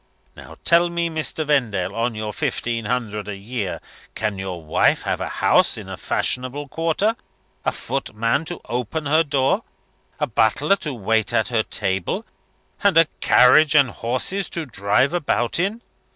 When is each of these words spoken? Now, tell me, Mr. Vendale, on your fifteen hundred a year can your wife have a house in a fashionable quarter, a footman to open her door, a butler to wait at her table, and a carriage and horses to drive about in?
Now, 0.35 0.55
tell 0.63 0.89
me, 0.89 1.11
Mr. 1.11 1.45
Vendale, 1.45 1.93
on 1.93 2.15
your 2.15 2.33
fifteen 2.33 2.85
hundred 2.85 3.27
a 3.27 3.35
year 3.35 3.79
can 4.15 4.39
your 4.39 4.63
wife 4.65 5.03
have 5.03 5.21
a 5.21 5.29
house 5.29 5.77
in 5.77 5.87
a 5.87 5.95
fashionable 5.95 6.69
quarter, 6.69 7.15
a 7.63 7.71
footman 7.71 8.43
to 8.45 8.61
open 8.67 9.05
her 9.05 9.23
door, 9.23 9.63
a 10.19 10.25
butler 10.25 10.77
to 10.77 10.93
wait 10.95 11.31
at 11.33 11.49
her 11.49 11.61
table, 11.61 12.25
and 12.83 12.97
a 12.97 13.05
carriage 13.19 13.75
and 13.75 13.91
horses 13.91 14.49
to 14.49 14.65
drive 14.65 15.13
about 15.13 15.59
in? 15.59 15.83